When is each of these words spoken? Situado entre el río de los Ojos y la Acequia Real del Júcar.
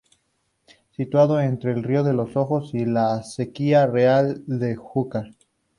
Situado 0.93 1.39
entre 1.39 1.73
el 1.73 1.83
río 1.83 2.03
de 2.03 2.13
los 2.15 2.35
Ojos 2.35 2.73
y 2.73 2.85
la 2.85 3.17
Acequia 3.17 3.85
Real 3.85 4.41
del 4.47 4.75
Júcar. 4.75 5.29